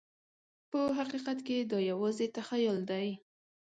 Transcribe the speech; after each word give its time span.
په 0.69 0.79
حقیقت 0.97 1.37
کې 1.47 1.57
دا 1.71 1.77
یوازې 1.91 2.27
تخیل 2.37 2.77
دی. 2.89 3.07